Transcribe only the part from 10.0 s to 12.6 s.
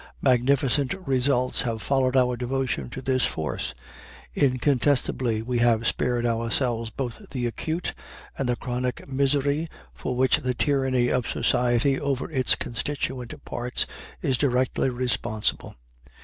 which the tyranny of society over its